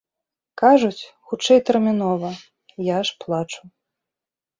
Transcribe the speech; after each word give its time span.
Кажуць, 0.61 1.03
хутчэй, 1.31 1.59
тэрмінова, 1.67 2.31
я 2.87 2.97
ж 3.11 3.19
плачу. 3.25 3.61